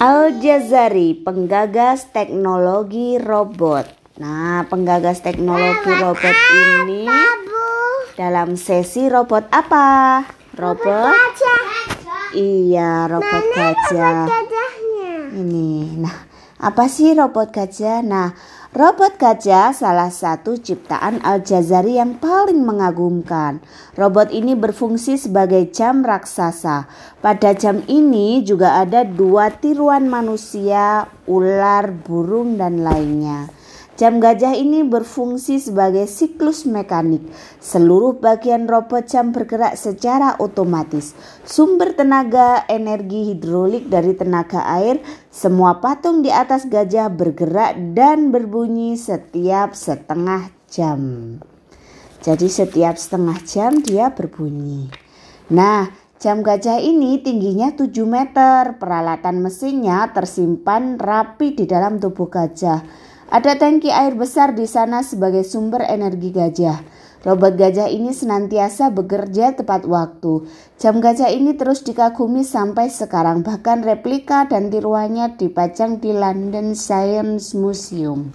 [0.00, 3.84] Al-Jazari, penggagas teknologi robot.
[4.16, 7.04] Nah, penggagas teknologi robot ini
[8.16, 10.24] dalam sesi robot apa?
[10.56, 11.36] Robot?
[12.32, 14.24] Iya, robot gajah.
[15.36, 16.00] Ini.
[16.00, 16.16] Nah,
[16.64, 18.00] apa sih robot gajah?
[18.00, 18.32] Nah,
[18.70, 23.58] Robot gajah salah satu ciptaan Al-Jazari yang paling mengagumkan.
[23.98, 26.86] Robot ini berfungsi sebagai jam raksasa.
[27.18, 33.50] Pada jam ini juga ada dua tiruan manusia, ular, burung, dan lainnya.
[34.00, 37.20] Jam gajah ini berfungsi sebagai siklus mekanik.
[37.60, 41.12] Seluruh bagian robot jam bergerak secara otomatis.
[41.44, 48.96] Sumber tenaga energi hidrolik dari tenaga air, semua patung di atas gajah bergerak dan berbunyi
[48.96, 51.36] setiap setengah jam.
[52.24, 54.88] Jadi setiap setengah jam dia berbunyi.
[55.52, 58.76] Nah, Jam gajah ini tingginya 7 meter.
[58.76, 62.84] Peralatan mesinnya tersimpan rapi di dalam tubuh gajah.
[63.30, 66.82] Ada tangki air besar di sana sebagai sumber energi gajah.
[67.22, 70.50] Robot gajah ini senantiasa bekerja tepat waktu.
[70.82, 77.54] Jam gajah ini terus dikagumi sampai sekarang, bahkan replika dan tiruannya dipajang di London Science
[77.54, 78.34] Museum.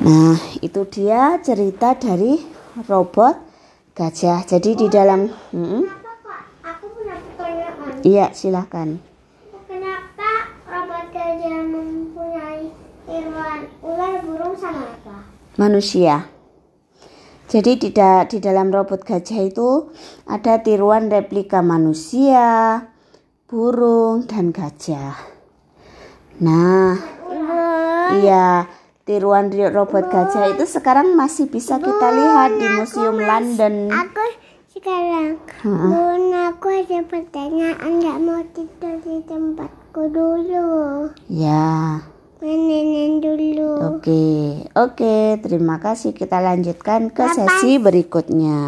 [0.00, 2.40] Nah, itu dia cerita dari
[2.88, 3.36] robot
[3.92, 4.40] gajah.
[4.48, 5.84] Jadi di dalam, hmm?
[8.08, 8.96] Iya, silahkan.
[9.68, 15.16] Kenapa robot gajah mempunyai Hewan ular, burung sama apa?
[15.60, 16.32] Manusia.
[17.46, 19.94] Jadi di, da di dalam robot gajah itu
[20.26, 22.82] ada tiruan replika manusia,
[23.46, 25.14] burung, dan gajah.
[26.42, 26.98] Nah,
[28.18, 28.66] iya,
[29.06, 33.94] tiruan robot gajah itu sekarang masih bisa kita lihat di Museum London.
[33.94, 34.24] Aku
[34.74, 41.08] sekarang, Bun, aku ada pertanyaan, nggak mau tidur di tempatku dulu.
[41.30, 42.02] Ya.
[42.42, 43.25] Nenek.
[44.06, 45.42] Oke, oke.
[45.42, 46.14] Terima kasih.
[46.14, 48.62] Kita lanjutkan ke sesi berikutnya.